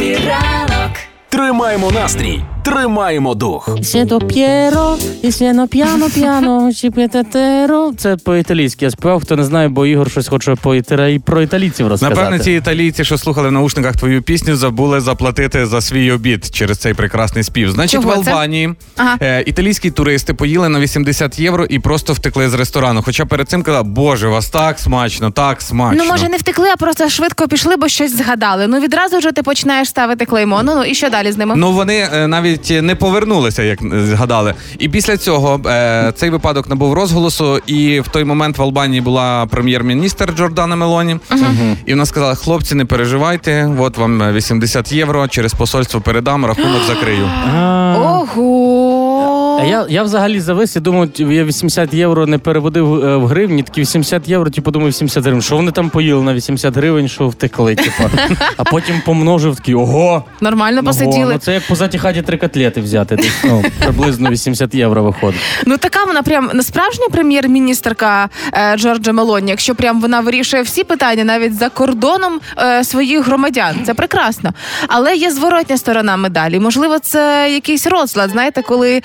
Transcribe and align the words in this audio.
Ранок. 0.00 0.90
Тримаємо 1.28 1.90
настрій, 1.90 2.40
тримаємо 2.62 3.34
дух. 3.34 3.78
Сіто 3.82 4.20
п'єро, 4.20 4.96
і 5.22 5.32
сіно 5.32 5.68
п'яно 5.68 6.10
п'яно, 6.10 6.72
чіп'єтетеро. 6.72 7.92
Це 7.98 8.16
по-італійськи 8.16 8.84
я 8.84 8.90
співав, 8.90 9.22
хто 9.22 9.36
не 9.36 9.44
знає, 9.44 9.68
бо 9.68 9.86
Ігор 9.86 10.10
щось 10.10 10.28
хоче 10.28 10.54
по 10.54 10.74
ітера... 10.74 11.18
про 11.24 11.42
італійців 11.42 11.88
розказати. 11.88 12.20
Напевно, 12.20 12.44
ці 12.44 12.52
італійці, 12.52 13.04
що 13.04 13.18
слухали 13.18 13.48
в 13.48 13.52
наушниках 13.52 13.96
твою 13.96 14.22
пісню, 14.22 14.56
забули 14.56 15.00
заплатити 15.00 15.66
за 15.66 15.80
свій 15.80 16.10
обід 16.12 16.46
через 16.52 16.78
цей 16.78 16.94
прекрасний 16.94 17.44
спів. 17.44 17.70
Значить, 17.72 18.02
Чого 18.02 18.20
в 18.20 18.24
це? 18.24 18.30
Албанії 18.30 18.74
Ага. 18.96 19.16
е, 19.22 19.42
італійські 19.46 19.90
туристи 19.90 20.34
поїли 20.34 20.68
на 20.68 20.80
80 20.80 21.38
євро 21.38 21.64
і 21.64 21.78
просто 21.78 22.12
втекли 22.12 22.48
з 22.48 22.54
ресторану. 22.54 23.02
Хоча 23.02 23.26
перед 23.26 23.48
цим 23.48 23.62
казали, 23.62 23.84
боже, 23.84 24.28
у 24.28 24.30
вас 24.30 24.50
так 24.50 24.78
смачно, 24.78 25.30
так 25.30 25.62
смачно. 25.62 26.04
Ну, 26.04 26.10
може, 26.10 26.28
не 26.28 26.36
втекли, 26.36 26.68
а 26.68 26.76
просто 26.76 27.08
швидко 27.08 27.48
пішли, 27.48 27.76
бо 27.76 27.88
щось 27.88 28.16
згадали. 28.16 28.66
Ну 28.66 28.80
відразу 28.80 29.18
вже 29.18 29.32
ти 29.32 29.42
починаєш 29.42 29.88
ставити 29.88 30.24
клеймо. 30.24 30.60
Ну, 30.62 30.74
ну 30.76 30.84
і 30.84 30.94
що 30.94 31.10
далі 31.10 31.32
з 31.32 31.36
ними? 31.36 31.54
Ну 31.56 31.72
вони 31.72 32.08
е, 32.12 32.26
навіть 32.26 32.49
не 32.82 32.94
повернулися, 32.94 33.62
як 33.62 33.78
згадали. 34.06 34.54
І 34.78 34.88
після 34.88 35.16
цього 35.16 35.60
е, 35.66 36.12
цей 36.16 36.30
випадок 36.30 36.68
набув 36.68 36.92
розголосу. 36.92 37.58
І 37.66 38.00
в 38.00 38.08
той 38.08 38.24
момент 38.24 38.58
в 38.58 38.62
Албанії 38.62 39.00
була 39.00 39.46
прем'єр-міністр 39.46 40.32
Джордана 40.36 40.76
Мелоні. 40.76 41.16
І 41.86 41.90
вона 41.90 42.06
сказала: 42.06 42.34
хлопці, 42.34 42.74
не 42.74 42.84
переживайте, 42.84 43.70
от 43.78 43.98
вам 43.98 44.22
е, 44.22 44.32
80 44.32 44.92
євро 44.92 45.28
через 45.28 45.54
посольство 45.54 46.00
передам, 46.00 46.46
рахунок 46.46 46.82
закрию. 46.88 47.28
Ого. 47.96 48.79
А 49.60 49.64
я, 49.64 49.86
я 49.88 50.02
взагалі 50.02 50.40
завис 50.40 50.76
і 50.76 50.80
думав, 50.80 51.08
я 51.18 51.44
80 51.44 51.94
євро 51.94 52.26
не 52.26 52.38
переводив 52.38 53.04
е, 53.04 53.16
в 53.16 53.26
гривні, 53.26 53.62
такі 53.62 53.80
80 53.80 54.28
євро, 54.28 54.50
типу 54.50 54.70
думаю, 54.70 54.88
80 54.88 55.24
гривень. 55.24 55.42
Що 55.42 55.56
вони 55.56 55.72
там 55.72 55.90
поїли 55.90 56.22
на 56.22 56.34
80 56.34 56.76
гривень, 56.76 57.08
що 57.08 57.28
втекли, 57.28 57.74
типу. 57.74 58.10
А 58.56 58.64
потім 58.64 59.02
помножив 59.04 59.56
такий, 59.56 59.74
ого! 59.74 60.24
Нормально 60.40 60.78
ого, 60.78 60.86
посиділи. 60.86 61.32
Ну 61.32 61.38
це 61.38 61.54
як 61.54 61.62
по 61.68 61.98
хаті 61.98 62.22
три 62.22 62.36
котлети 62.36 62.80
взяти. 62.80 63.16
Десь, 63.16 63.44
ну, 63.44 63.64
приблизно 63.78 64.30
80 64.30 64.74
євро 64.74 65.02
виходить. 65.02 65.40
Ну 65.66 65.76
така 65.76 66.04
вона 66.04 66.22
прям 66.22 66.50
не 66.54 66.62
справжня 66.62 67.06
прем'єр-міністерка 67.12 68.28
е, 68.52 68.76
Джорджа 68.76 69.12
Мелоні, 69.12 69.50
якщо 69.50 69.74
прям 69.74 70.00
вона 70.00 70.20
вирішує 70.20 70.62
всі 70.62 70.84
питання 70.84 71.24
навіть 71.24 71.58
за 71.58 71.68
кордоном 71.68 72.40
е, 72.58 72.84
своїх 72.84 73.26
громадян. 73.26 73.76
Це 73.86 73.94
прекрасно. 73.94 74.50
Але 74.88 75.16
є 75.16 75.30
зворотня 75.30 75.78
сторона 75.78 76.16
медалі. 76.16 76.60
Можливо, 76.60 76.98
це 76.98 77.50
якийсь 77.52 77.86
розлад. 77.86 78.30
Знаєте, 78.30 78.62
коли 78.62 78.96
е, 78.96 79.02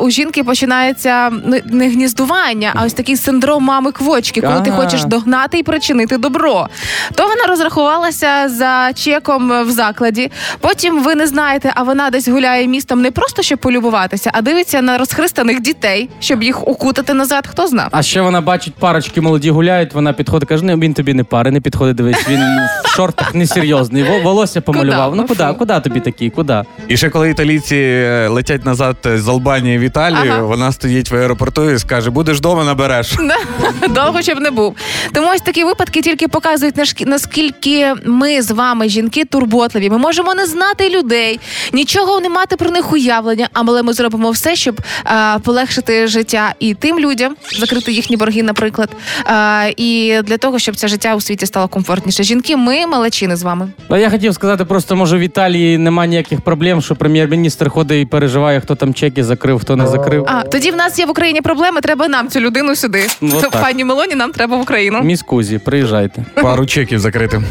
у 0.00 0.10
жінки 0.10 0.44
починається 0.44 1.30
ну, 1.44 1.56
не 1.64 1.88
гніздування, 1.88 2.72
а 2.74 2.84
ось 2.84 2.92
такий 2.92 3.16
синдром 3.16 3.64
мами 3.64 3.92
квочки, 3.92 4.40
коли 4.40 4.60
ти 4.60 4.70
хочеш 4.70 5.04
догнати 5.04 5.58
і 5.58 5.62
причинити 5.62 6.18
добро. 6.18 6.68
То 7.14 7.22
вона 7.22 7.44
розрахувалася 7.48 8.48
за 8.48 8.92
чеком 8.94 9.52
в 9.66 9.70
закладі. 9.70 10.30
Потім 10.60 11.02
ви 11.02 11.14
не 11.14 11.26
знаєте, 11.26 11.72
а 11.74 11.82
вона 11.82 12.10
десь 12.10 12.28
гуляє 12.28 12.66
містом 12.66 13.02
не 13.02 13.10
просто 13.10 13.42
щоб 13.42 13.58
полюбуватися, 13.58 14.30
а 14.34 14.42
дивиться 14.42 14.82
на 14.82 14.98
розхристаних 14.98 15.60
дітей, 15.60 16.08
щоб 16.20 16.42
їх 16.42 16.68
укутати 16.68 17.14
назад. 17.14 17.46
Хто 17.46 17.66
знав? 17.66 17.88
А 17.90 18.02
ще 18.02 18.20
вона 18.20 18.40
бачить, 18.40 18.74
парочки 18.74 19.20
молоді 19.20 19.50
гуляють, 19.50 19.94
вона 19.94 20.12
підходить, 20.12 20.48
каже, 20.48 20.64
ну 20.64 20.76
він 20.78 20.94
тобі 20.94 21.14
не 21.14 21.24
пари, 21.24 21.50
не 21.50 21.60
підходить, 21.60 21.96
дивись, 21.96 22.28
він 22.28 22.40
в 22.84 22.88
шортах 22.96 23.34
несерйозний, 23.34 24.02
во- 24.02 24.18
волосся 24.20 24.60
помалював. 24.60 25.10
Куда? 25.10 25.22
Ну 25.22 25.28
куди, 25.28 25.44
куди 25.58 25.80
тобі 25.80 26.00
такий, 26.00 26.30
куди? 26.30 26.62
І 26.88 26.96
ще 26.96 27.10
коли 27.10 27.30
італійці 27.30 27.76
е, 27.76 28.28
летять 28.28 28.64
назад 28.66 28.96
з 29.04 29.28
Албанії 29.28 29.57
в 29.62 29.80
Італію, 29.80 30.32
Ага. 30.32 30.42
вона 30.42 30.72
стоїть 30.72 31.10
в 31.10 31.16
аеропорту 31.16 31.70
і 31.70 31.78
скаже: 31.78 32.10
будеш 32.10 32.38
вдома, 32.38 32.64
набереш. 32.64 33.14
Довго 33.90 34.22
щоб 34.22 34.40
не 34.40 34.50
був. 34.50 34.76
Тому 35.12 35.28
ось 35.34 35.40
такі 35.40 35.64
випадки 35.64 36.00
тільки 36.00 36.28
показують 36.28 36.74
наскільки 37.06 37.94
ми 38.04 38.42
з 38.42 38.50
вами, 38.50 38.88
жінки, 38.88 39.24
турботливі. 39.24 39.90
Ми 39.90 39.98
можемо 39.98 40.34
не 40.34 40.46
знати 40.46 40.90
людей, 40.90 41.40
нічого 41.72 42.20
не 42.20 42.28
мати 42.28 42.56
про 42.56 42.70
них 42.70 42.92
уявлення, 42.92 43.48
але 43.52 43.82
ми 43.82 43.92
зробимо 43.92 44.30
все, 44.30 44.56
щоб 44.56 44.80
а, 45.04 45.38
полегшити 45.44 46.06
життя 46.06 46.54
і 46.60 46.74
тим 46.74 46.98
людям, 46.98 47.36
закрити 47.58 47.92
їхні 47.92 48.16
борги, 48.16 48.42
наприклад, 48.42 48.90
а, 49.24 49.66
і 49.76 50.20
для 50.24 50.38
того, 50.38 50.58
щоб 50.58 50.76
це 50.76 50.88
життя 50.88 51.14
у 51.14 51.20
світі 51.20 51.46
стало 51.46 51.68
комфортніше. 51.68 52.22
Жінки, 52.22 52.56
ми 52.56 52.86
малечини 52.86 53.36
з 53.36 53.42
вами. 53.42 53.68
А 53.88 53.98
я 53.98 54.10
хотів 54.10 54.34
сказати, 54.34 54.64
просто 54.64 54.96
може 54.96 55.16
в 55.16 55.20
Італії 55.20 55.78
немає 55.78 56.08
ніяких 56.08 56.40
проблем, 56.40 56.82
що 56.82 56.96
прем'єр-міністр 56.96 57.70
ходить 57.70 58.02
і 58.02 58.06
переживає, 58.06 58.60
хто 58.60 58.74
там 58.74 58.94
чеки 58.94 59.24
закрив, 59.24 59.47
хто 59.56 59.76
не 59.76 59.86
закрив. 59.86 60.24
А 60.28 60.42
тоді 60.42 60.70
в 60.70 60.76
нас 60.76 60.98
є 60.98 61.06
в 61.06 61.10
Україні 61.10 61.40
проблеми. 61.40 61.80
Треба 61.80 62.08
нам 62.08 62.28
цю 62.28 62.40
людину 62.40 62.76
сюди. 62.76 63.06
Ну, 63.20 63.40
так. 63.50 63.62
Пані 63.62 63.84
Мелоні, 63.84 64.14
нам 64.14 64.32
треба 64.32 64.56
в 64.56 64.60
Україну. 64.60 65.00
Міскузі, 65.02 65.58
приїжджайте. 65.58 66.24
Пару 66.34 66.66
чеків 66.66 66.98
закрити. 66.98 67.42